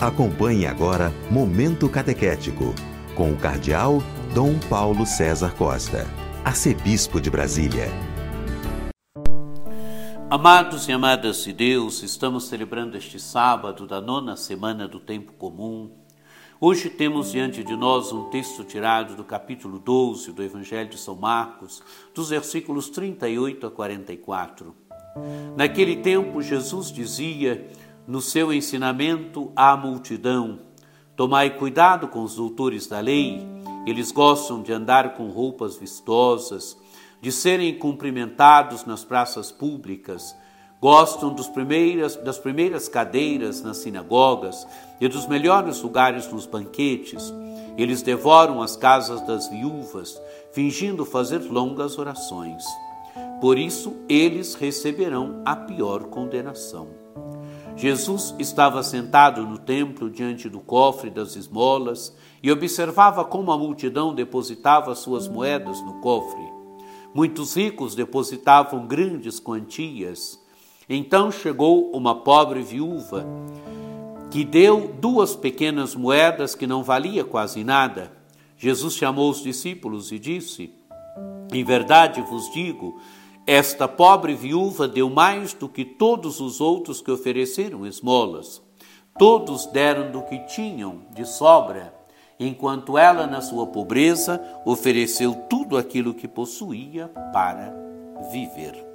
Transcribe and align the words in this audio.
Acompanhe 0.00 0.66
agora 0.66 1.12
Momento 1.30 1.86
Catequético, 1.86 2.74
com 3.14 3.32
o 3.32 3.36
Cardeal 3.36 3.98
Dom 4.34 4.58
Paulo 4.58 5.04
César 5.04 5.54
Costa, 5.54 6.06
Arcebispo 6.42 7.20
de 7.20 7.28
Brasília. 7.28 7.84
Amados 10.30 10.88
e 10.88 10.92
amadas 10.92 11.44
de 11.44 11.52
Deus, 11.52 12.02
estamos 12.02 12.48
celebrando 12.48 12.96
este 12.96 13.20
sábado 13.20 13.86
da 13.86 14.00
nona 14.00 14.38
semana 14.38 14.88
do 14.88 14.98
Tempo 14.98 15.34
Comum. 15.34 15.90
Hoje 16.58 16.88
temos 16.88 17.32
diante 17.32 17.62
de 17.62 17.76
nós 17.76 18.10
um 18.10 18.30
texto 18.30 18.64
tirado 18.64 19.14
do 19.14 19.22
capítulo 19.22 19.78
12 19.78 20.32
do 20.32 20.42
Evangelho 20.42 20.88
de 20.88 20.98
São 20.98 21.14
Marcos, 21.14 21.82
dos 22.14 22.30
versículos 22.30 22.88
38 22.88 23.66
a 23.66 23.70
44. 23.70 24.74
Naquele 25.58 25.96
tempo, 25.96 26.40
Jesus 26.40 26.90
dizia 26.90 27.68
no 28.06 28.20
seu 28.20 28.52
ensinamento 28.52 29.52
à 29.54 29.76
multidão: 29.76 30.60
Tomai 31.16 31.50
cuidado 31.50 32.08
com 32.08 32.22
os 32.22 32.36
doutores 32.36 32.86
da 32.86 33.00
lei, 33.00 33.46
eles 33.86 34.10
gostam 34.10 34.62
de 34.62 34.72
andar 34.72 35.14
com 35.14 35.28
roupas 35.28 35.76
vistosas, 35.76 36.76
de 37.20 37.30
serem 37.30 37.78
cumprimentados 37.78 38.84
nas 38.84 39.04
praças 39.04 39.52
públicas, 39.52 40.34
gostam 40.80 41.34
primeiras, 41.48 42.16
das 42.16 42.38
primeiras 42.38 42.88
cadeiras 42.88 43.62
nas 43.62 43.78
sinagogas 43.78 44.66
e 45.00 45.08
dos 45.08 45.26
melhores 45.26 45.80
lugares 45.82 46.30
nos 46.32 46.46
banquetes. 46.46 47.32
Eles 47.76 48.02
devoram 48.02 48.62
as 48.62 48.76
casas 48.76 49.20
das 49.26 49.48
viúvas, 49.48 50.20
fingindo 50.52 51.04
fazer 51.04 51.38
longas 51.50 51.98
orações. 51.98 52.64
Por 53.40 53.58
isso, 53.58 53.96
eles 54.08 54.54
receberão 54.54 55.42
a 55.44 55.56
pior 55.56 56.04
condenação. 56.04 56.99
Jesus 57.80 58.34
estava 58.38 58.82
sentado 58.82 59.46
no 59.46 59.56
templo 59.56 60.10
diante 60.10 60.50
do 60.50 60.60
cofre 60.60 61.08
das 61.08 61.34
esmolas 61.34 62.14
e 62.42 62.52
observava 62.52 63.24
como 63.24 63.50
a 63.50 63.56
multidão 63.56 64.14
depositava 64.14 64.94
suas 64.94 65.26
moedas 65.26 65.80
no 65.80 65.94
cofre. 65.94 66.46
Muitos 67.14 67.56
ricos 67.56 67.94
depositavam 67.94 68.86
grandes 68.86 69.40
quantias. 69.40 70.38
Então 70.90 71.32
chegou 71.32 71.90
uma 71.92 72.16
pobre 72.16 72.60
viúva 72.60 73.24
que 74.30 74.44
deu 74.44 74.94
duas 75.00 75.34
pequenas 75.34 75.94
moedas 75.94 76.54
que 76.54 76.66
não 76.66 76.82
valia 76.82 77.24
quase 77.24 77.64
nada. 77.64 78.12
Jesus 78.58 78.92
chamou 78.92 79.30
os 79.30 79.42
discípulos 79.42 80.12
e 80.12 80.18
disse: 80.18 80.70
Em 81.50 81.64
verdade 81.64 82.20
vos 82.20 82.52
digo, 82.52 83.00
esta 83.46 83.88
pobre 83.88 84.34
viúva 84.34 84.86
deu 84.86 85.10
mais 85.10 85.52
do 85.52 85.68
que 85.68 85.84
todos 85.84 86.40
os 86.40 86.60
outros 86.60 87.00
que 87.00 87.10
ofereceram 87.10 87.86
esmolas. 87.86 88.62
Todos 89.18 89.66
deram 89.66 90.10
do 90.10 90.22
que 90.22 90.38
tinham 90.46 91.02
de 91.10 91.26
sobra, 91.26 91.92
enquanto 92.38 92.96
ela, 92.96 93.26
na 93.26 93.40
sua 93.40 93.66
pobreza, 93.66 94.40
ofereceu 94.64 95.34
tudo 95.48 95.76
aquilo 95.76 96.14
que 96.14 96.28
possuía 96.28 97.08
para 97.32 97.74
viver. 98.30 98.86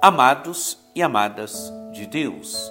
Amados 0.00 0.78
e 0.94 1.02
amadas 1.02 1.72
de 1.92 2.06
Deus, 2.06 2.70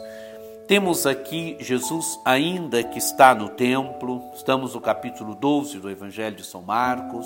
temos 0.68 1.08
aqui 1.08 1.56
Jesus 1.62 2.20
ainda 2.26 2.84
que 2.84 2.98
está 3.00 3.34
no 3.34 3.48
templo, 3.50 4.22
estamos 4.36 4.76
no 4.76 4.82
capítulo 4.82 5.34
12 5.34 5.80
do 5.80 5.90
Evangelho 5.90 6.36
de 6.36 6.44
São 6.44 6.62
Marcos. 6.62 7.26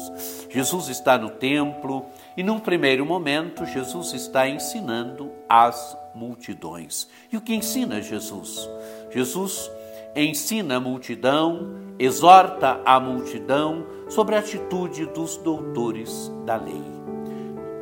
Jesus 0.49 0.89
está 0.89 1.17
no 1.17 1.31
templo 1.31 2.05
e, 2.37 2.43
num 2.43 2.59
primeiro 2.59 3.03
momento, 3.03 3.65
Jesus 3.65 4.13
está 4.13 4.47
ensinando 4.47 5.31
as 5.49 5.97
multidões. 6.13 7.07
E 7.31 7.37
o 7.37 7.41
que 7.41 7.55
ensina 7.55 7.99
Jesus? 7.99 8.69
Jesus 9.09 9.71
ensina 10.15 10.75
a 10.75 10.79
multidão, 10.79 11.95
exorta 11.97 12.79
a 12.85 12.99
multidão 12.99 13.87
sobre 14.07 14.35
a 14.35 14.39
atitude 14.39 15.07
dos 15.07 15.37
doutores 15.37 16.31
da 16.45 16.57
lei. 16.57 17.00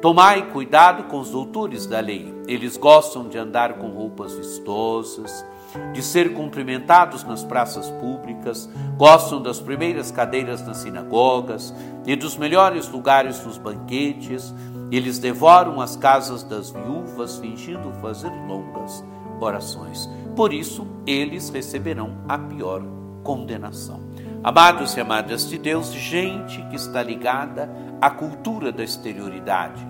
Tomai 0.02 0.50
cuidado 0.52 1.04
com 1.10 1.20
os 1.20 1.30
doutores 1.30 1.86
da 1.86 2.00
lei. 2.00 2.34
Eles 2.48 2.78
gostam 2.78 3.28
de 3.28 3.38
andar 3.38 3.74
com 3.74 3.90
roupas 3.90 4.34
vistosas, 4.34 5.46
de 5.92 6.02
ser 6.02 6.34
cumprimentados 6.34 7.26
nas 7.26 7.44
praças 7.44 7.90
públicas, 7.92 8.70
gostam 8.98 9.42
das 9.42 9.60
primeiras 9.60 10.10
cadeiras 10.10 10.66
nas 10.66 10.78
sinagogas 10.78 11.74
e 12.08 12.16
dos 12.16 12.38
melhores 12.38 12.88
lugares 12.88 13.46
nos 13.46 13.58
banquetes. 13.58 14.54
Eles 14.90 15.20
devoram 15.20 15.82
as 15.82 15.98
casas 15.98 16.44
das 16.44 16.72
viúvas, 16.72 17.38
fingindo 17.38 17.92
fazer 18.02 18.32
longas 18.48 19.04
orações. 19.42 20.10
Por 20.34 20.54
isso, 20.54 20.88
eles 21.06 21.50
receberão 21.50 22.24
a 22.28 22.38
pior 22.38 22.82
condenação. 23.22 24.09
Amados 24.42 24.96
e 24.96 25.02
amadas 25.02 25.50
de 25.50 25.58
Deus, 25.58 25.92
gente 25.92 26.62
que 26.70 26.78
está 26.78 27.04
ligada 27.04 27.70
à 28.00 28.10
cultura 28.10 28.72
da 28.72 28.82
exterioridade, 28.82 29.86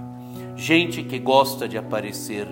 gente 0.56 1.04
que 1.04 1.20
gosta 1.20 1.68
de 1.68 1.78
aparecer 1.78 2.48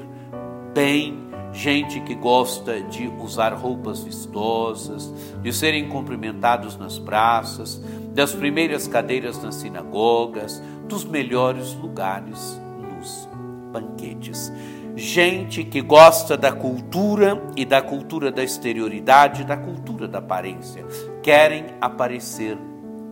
bem, 0.75 1.28
gente 1.52 2.00
que 2.02 2.13
gosta 2.13 2.80
de 2.81 3.07
usar 3.19 3.52
roupas 3.53 4.03
vistosas, 4.03 5.12
de 5.41 5.52
serem 5.52 5.90
cumprimentados 5.90 6.78
nas 6.78 7.00
praças, 7.00 7.81
das 8.13 8.31
primeiras 8.31 8.88
cadeiras 8.88 9.41
nas 9.41 9.56
sinagogas, 9.56 10.62
dos 10.88 11.03
melhores 11.03 11.74
lugares 11.74 12.62
nos 12.80 13.28
banquetes. 13.74 14.53
Gente 14.96 15.63
que 15.63 15.81
gosta 15.81 16.38
da 16.38 16.52
cultura 16.52 17.41
e 17.56 17.66
da 17.66 17.81
cultura 17.81 18.31
da 18.31 18.44
exterioridade, 18.44 19.44
da 19.44 19.57
cultura 19.57 20.07
da 20.07 20.19
aparência, 20.19 20.86
querem 21.27 21.65
aparecer 21.81 22.55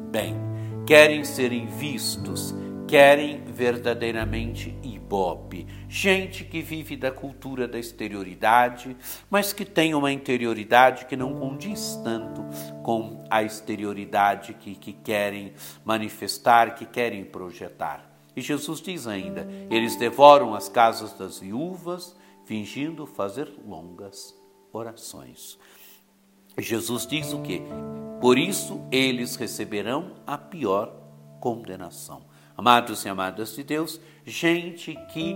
bem, 0.09 0.37
querem 0.87 1.25
serem 1.25 1.67
vistos, 1.67 2.55
querem 2.87 3.43
verdadeiramente 3.43 4.73
ibope. 4.81 5.67
Gente 5.89 6.45
que 6.45 6.61
vive 6.61 6.95
da 6.95 7.11
cultura 7.11 7.67
da 7.67 7.77
exterioridade, 7.77 8.95
mas 9.29 9.51
que 9.51 9.65
tem 9.65 9.93
uma 9.93 10.13
interioridade 10.13 11.07
que 11.07 11.17
não 11.17 11.37
condiz 11.37 11.99
tanto 12.05 12.41
com 12.83 13.21
a 13.29 13.43
exterioridade 13.43 14.53
que, 14.53 14.75
que 14.75 14.93
querem 14.93 15.53
manifestar, 15.83 16.73
que 16.73 16.85
querem 16.85 17.25
projetar. 17.25 18.09
E 18.33 18.39
Jesus 18.39 18.79
diz 18.79 19.07
ainda: 19.07 19.45
eles 19.69 19.97
devoram 19.97 20.55
as 20.55 20.69
casas 20.69 21.11
das 21.17 21.39
viúvas, 21.39 22.15
fingindo 22.45 23.05
fazer 23.05 23.51
longas 23.67 24.33
orações. 24.71 25.59
Jesus 26.57 27.05
diz 27.05 27.33
o 27.33 27.41
que? 27.41 27.61
Por 28.21 28.37
isso 28.37 28.81
eles 28.91 29.35
receberão 29.35 30.13
a 30.25 30.37
pior 30.37 30.93
condenação. 31.39 32.23
Amados 32.57 33.03
e 33.03 33.09
amadas 33.09 33.53
de 33.53 33.63
Deus, 33.63 33.99
gente 34.25 34.95
que 35.11 35.35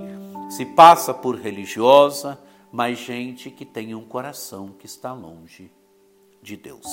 se 0.50 0.66
passa 0.66 1.14
por 1.14 1.36
religiosa, 1.36 2.40
mas 2.72 2.98
gente 2.98 3.52
que 3.52 3.66
tem 3.66 3.94
um 3.94 4.06
coração 4.06 4.70
que 4.80 4.86
está 4.86 5.12
longe 5.12 5.70
de 6.42 6.56
Deus. 6.56 6.88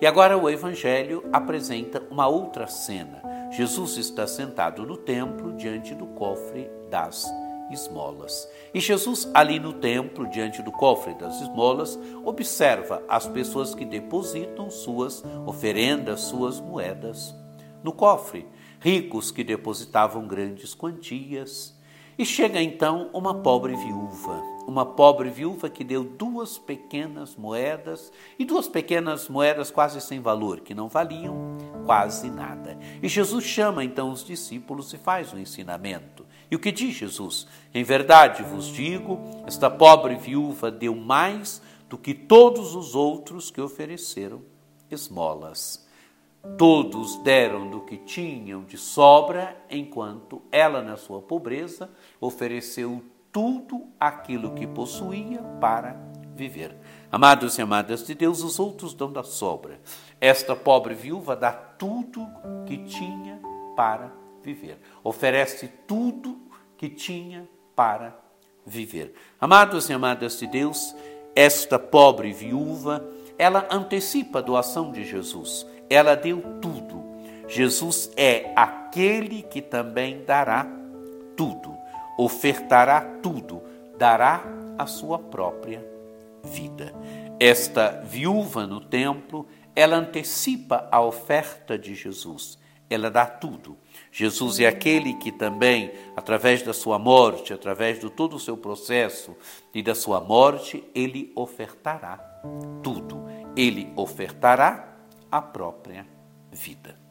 E 0.00 0.06
agora 0.06 0.38
o 0.38 0.48
Evangelho 0.48 1.24
apresenta 1.32 2.02
uma 2.10 2.28
outra 2.28 2.68
cena. 2.68 3.20
Jesus 3.50 3.96
está 3.96 4.26
sentado 4.26 4.86
no 4.86 4.96
templo 4.96 5.56
diante 5.56 5.94
do 5.94 6.06
cofre 6.06 6.70
das 6.88 7.26
esmolas. 7.70 8.48
E 8.72 8.80
Jesus, 8.80 9.30
ali 9.34 9.58
no 9.58 9.72
templo, 9.72 10.28
diante 10.28 10.62
do 10.62 10.72
cofre 10.72 11.14
das 11.14 11.40
esmolas, 11.40 11.98
observa 12.24 13.02
as 13.08 13.26
pessoas 13.26 13.74
que 13.74 13.84
depositam 13.84 14.70
suas 14.70 15.24
oferendas, 15.46 16.20
suas 16.20 16.60
moedas 16.60 17.34
no 17.82 17.92
cofre 17.92 18.46
ricos 18.80 19.30
que 19.30 19.42
depositavam 19.42 20.26
grandes 20.26 20.74
quantias. 20.74 21.76
E 22.18 22.24
chega 22.24 22.60
então 22.60 23.10
uma 23.12 23.32
pobre 23.32 23.76
viúva, 23.76 24.42
uma 24.66 24.84
pobre 24.84 25.30
viúva 25.30 25.70
que 25.70 25.84
deu 25.84 26.02
duas 26.02 26.58
pequenas 26.58 27.36
moedas, 27.36 28.12
e 28.36 28.44
duas 28.44 28.66
pequenas 28.66 29.28
moedas 29.28 29.70
quase 29.70 30.00
sem 30.00 30.20
valor, 30.20 30.60
que 30.60 30.74
não 30.74 30.88
valiam 30.88 31.56
quase 31.86 32.28
nada. 32.28 32.76
E 33.00 33.08
Jesus 33.08 33.44
chama 33.44 33.84
então 33.84 34.10
os 34.10 34.24
discípulos 34.24 34.92
e 34.92 34.98
faz 34.98 35.32
um 35.32 35.38
ensinamento. 35.38 36.26
E 36.50 36.56
o 36.56 36.58
que 36.58 36.72
diz 36.72 36.94
Jesus? 36.94 37.46
Em 37.74 37.84
verdade 37.84 38.42
vos 38.42 38.66
digo, 38.66 39.20
esta 39.46 39.70
pobre 39.70 40.16
viúva 40.16 40.70
deu 40.70 40.94
mais 40.94 41.60
do 41.88 41.98
que 41.98 42.14
todos 42.14 42.74
os 42.74 42.94
outros 42.94 43.50
que 43.50 43.60
ofereceram 43.60 44.42
esmolas. 44.90 45.86
Todos 46.56 47.16
deram 47.22 47.68
do 47.68 47.80
que 47.80 47.96
tinham 47.98 48.64
de 48.64 48.78
sobra, 48.78 49.56
enquanto 49.68 50.40
ela, 50.50 50.80
na 50.80 50.96
sua 50.96 51.20
pobreza, 51.20 51.90
ofereceu 52.20 53.02
tudo 53.32 53.88
aquilo 53.98 54.54
que 54.54 54.66
possuía 54.66 55.42
para 55.60 56.00
viver. 56.34 56.74
Amados 57.10 57.58
e 57.58 57.62
amadas 57.62 58.06
de 58.06 58.14
Deus, 58.14 58.42
os 58.42 58.58
outros 58.58 58.94
dão 58.94 59.12
da 59.12 59.22
sobra. 59.22 59.80
Esta 60.20 60.54
pobre 60.54 60.94
viúva 60.94 61.36
dá 61.36 61.52
tudo 61.52 62.26
que 62.66 62.78
tinha 62.78 63.40
para 63.76 64.12
viver. 64.42 64.78
Oferece 65.02 65.68
tudo 65.86 66.38
que 66.76 66.88
tinha 66.88 67.48
para 67.74 68.18
viver. 68.64 69.14
Amados 69.40 69.88
e 69.88 69.92
amadas 69.92 70.38
de 70.38 70.46
Deus, 70.46 70.94
esta 71.34 71.78
pobre 71.78 72.32
viúva 72.32 73.04
ela 73.38 73.68
antecipa 73.70 74.40
a 74.40 74.42
doação 74.42 74.90
de 74.90 75.04
Jesus. 75.04 75.64
Ela 75.88 76.16
deu 76.16 76.42
tudo. 76.60 77.06
Jesus 77.46 78.10
é 78.16 78.52
aquele 78.56 79.42
que 79.42 79.62
também 79.62 80.22
dará 80.24 80.66
tudo, 81.34 81.74
ofertará 82.18 83.00
tudo, 83.22 83.62
dará 83.96 84.42
a 84.76 84.86
sua 84.86 85.18
própria 85.18 85.82
vida. 86.42 86.92
Esta 87.40 88.02
viúva 88.04 88.66
no 88.66 88.80
templo, 88.80 89.46
ela 89.74 89.96
antecipa 89.96 90.88
a 90.90 91.00
oferta 91.00 91.78
de 91.78 91.94
Jesus. 91.94 92.58
Ela 92.90 93.10
dá 93.10 93.26
tudo. 93.26 93.76
Jesus 94.10 94.60
é 94.60 94.66
aquele 94.66 95.14
que 95.14 95.30
também, 95.30 95.92
através 96.16 96.62
da 96.62 96.72
sua 96.72 96.98
morte, 96.98 97.52
através 97.52 98.00
de 98.00 98.08
todo 98.10 98.36
o 98.36 98.40
seu 98.40 98.56
processo 98.56 99.36
e 99.74 99.82
da 99.82 99.94
sua 99.94 100.20
morte, 100.20 100.82
ele 100.94 101.32
ofertará 101.34 102.16
tudo. 102.82 103.24
Ele 103.56 103.92
ofertará 103.96 104.96
a 105.30 105.42
própria 105.42 106.06
vida. 106.50 107.07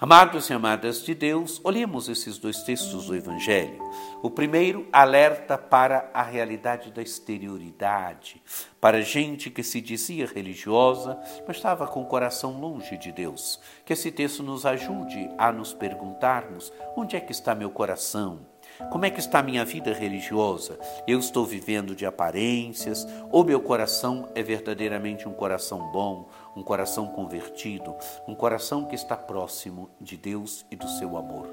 Amados 0.00 0.50
e 0.50 0.52
amadas 0.52 1.04
de 1.04 1.14
Deus, 1.14 1.60
olhemos 1.62 2.08
esses 2.08 2.36
dois 2.36 2.64
textos 2.64 3.06
do 3.06 3.14
Evangelho. 3.14 3.78
O 4.22 4.28
primeiro 4.28 4.88
alerta 4.92 5.56
para 5.56 6.10
a 6.12 6.20
realidade 6.20 6.90
da 6.90 7.00
exterioridade, 7.00 8.42
para 8.80 9.02
gente 9.02 9.50
que 9.50 9.62
se 9.62 9.80
dizia 9.80 10.26
religiosa, 10.26 11.16
mas 11.46 11.56
estava 11.56 11.86
com 11.86 12.02
o 12.02 12.06
coração 12.06 12.60
longe 12.60 12.98
de 12.98 13.12
Deus. 13.12 13.60
Que 13.84 13.92
esse 13.92 14.10
texto 14.10 14.42
nos 14.42 14.66
ajude 14.66 15.30
a 15.38 15.52
nos 15.52 15.72
perguntarmos: 15.72 16.72
onde 16.96 17.14
é 17.14 17.20
que 17.20 17.30
está 17.30 17.54
meu 17.54 17.70
coração? 17.70 18.53
Como 18.90 19.04
é 19.04 19.10
que 19.10 19.20
está 19.20 19.38
a 19.38 19.42
minha 19.42 19.64
vida 19.64 19.92
religiosa? 19.92 20.78
Eu 21.06 21.20
estou 21.20 21.44
vivendo 21.44 21.94
de 21.94 22.04
aparências 22.04 23.06
ou 23.30 23.44
meu 23.44 23.60
coração 23.60 24.28
é 24.34 24.42
verdadeiramente 24.42 25.28
um 25.28 25.32
coração 25.32 25.92
bom, 25.92 26.28
um 26.56 26.62
coração 26.62 27.06
convertido, 27.06 27.94
um 28.26 28.34
coração 28.34 28.84
que 28.84 28.96
está 28.96 29.16
próximo 29.16 29.88
de 30.00 30.16
Deus 30.16 30.66
e 30.70 30.76
do 30.76 30.88
seu 30.88 31.16
amor? 31.16 31.48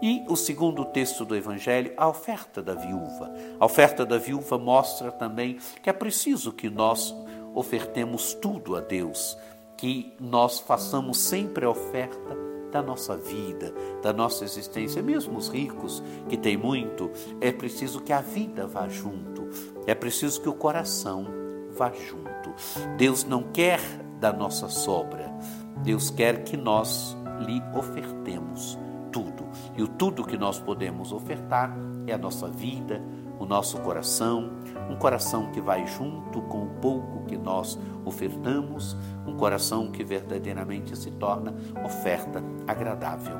E 0.00 0.24
o 0.28 0.36
segundo 0.36 0.84
texto 0.84 1.24
do 1.24 1.34
Evangelho, 1.34 1.92
a 1.96 2.08
oferta 2.08 2.62
da 2.62 2.74
viúva. 2.74 3.32
A 3.58 3.64
oferta 3.64 4.06
da 4.06 4.16
viúva 4.16 4.56
mostra 4.56 5.10
também 5.10 5.58
que 5.82 5.90
é 5.90 5.92
preciso 5.92 6.52
que 6.52 6.70
nós 6.70 7.12
ofertemos 7.52 8.32
tudo 8.34 8.76
a 8.76 8.80
Deus, 8.80 9.36
que 9.76 10.14
nós 10.20 10.60
façamos 10.60 11.18
sempre 11.18 11.64
a 11.64 11.70
oferta 11.70 12.50
da 12.70 12.82
nossa 12.82 13.16
vida, 13.16 13.74
da 14.02 14.12
nossa 14.12 14.44
existência. 14.44 15.02
Mesmo 15.02 15.36
os 15.36 15.48
ricos, 15.48 16.02
que 16.28 16.36
têm 16.36 16.56
muito, 16.56 17.10
é 17.40 17.52
preciso 17.52 18.00
que 18.00 18.12
a 18.12 18.20
vida 18.20 18.66
vá 18.66 18.88
junto, 18.88 19.48
é 19.86 19.94
preciso 19.94 20.40
que 20.40 20.48
o 20.48 20.54
coração 20.54 21.26
vá 21.70 21.92
junto. 21.92 22.54
Deus 22.96 23.24
não 23.24 23.42
quer 23.42 23.80
da 24.18 24.32
nossa 24.32 24.68
sobra, 24.68 25.32
Deus 25.82 26.10
quer 26.10 26.44
que 26.44 26.56
nós 26.56 27.16
lhe 27.46 27.62
ofertemos 27.76 28.78
tudo. 29.10 29.44
E 29.76 29.82
o 29.82 29.88
tudo 29.88 30.24
que 30.24 30.38
nós 30.38 30.58
podemos 30.58 31.12
ofertar 31.12 31.76
é 32.06 32.12
a 32.12 32.18
nossa 32.18 32.48
vida, 32.48 33.02
o 33.38 33.46
nosso 33.46 33.78
coração, 33.78 34.50
um 34.88 34.96
coração 34.96 35.50
que 35.50 35.60
vai 35.60 35.86
junto 35.86 36.42
com 36.42 36.64
o 36.64 36.70
pouco 36.80 37.24
que 37.24 37.38
nós 37.38 37.78
ofertamos, 38.04 38.96
um 39.26 39.34
coração 39.36 39.90
que 39.90 40.04
verdadeiramente 40.04 40.96
se 40.96 41.10
torna 41.12 41.54
oferta 41.84 42.42
agradável 42.66 43.36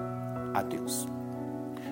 a 0.55 0.63
Deus. 0.63 1.07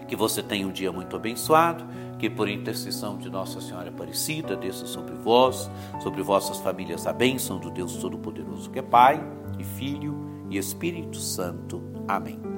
Que 0.07 0.17
você 0.17 0.43
tenha 0.43 0.67
um 0.67 0.73
dia 0.73 0.91
muito 0.91 1.15
abençoado, 1.15 1.85
que 2.19 2.31
por 2.31 2.49
intercessão 2.49 3.19
de 3.19 3.31
Nossa 3.31 3.61
Senhora 3.61 3.91
Aparecida 3.91 4.57
desça 4.57 4.87
sobre 4.87 5.15
vós, 5.15 5.71
sobre 6.01 6.23
vossas 6.23 6.57
famílias 6.59 7.07
a 7.07 7.13
bênção 7.13 7.59
do 7.59 7.71
Deus 7.71 7.97
Todo-Poderoso, 7.97 8.71
que 8.71 8.79
é 8.79 8.83
Pai 8.83 9.23
e 9.59 9.65
Filho 9.65 10.17
e 10.51 10.57
Espírito 10.57 11.19
Santo. 11.19 11.83
Amém. 12.09 12.58